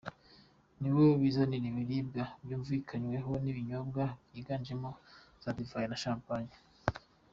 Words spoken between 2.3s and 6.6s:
bumvikanyeho n’ibinyobwa byiganjemo za divayi na champagne.